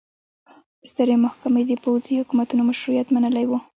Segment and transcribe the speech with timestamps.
[0.89, 3.51] سترې محکمې د پوځي حکومتونو مشروعیت منلی و.